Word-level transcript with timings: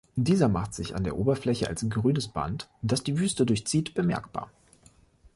Dieser 0.15 0.47
macht 0.49 0.73
sich 0.73 0.95
an 0.95 1.03
der 1.03 1.15
Oberfläche 1.15 1.67
als 1.67 1.87
grünes 1.87 2.27
Band, 2.27 2.67
das 2.81 3.03
die 3.03 3.19
Wüste 3.19 3.45
durchzieht, 3.45 3.93
bemerkbar. 3.93 4.49